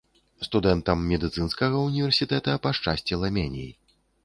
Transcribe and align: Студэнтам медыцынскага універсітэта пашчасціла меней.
Студэнтам 0.45 1.03
медыцынскага 1.11 1.83
універсітэта 1.91 2.57
пашчасціла 2.65 3.33
меней. 3.39 3.71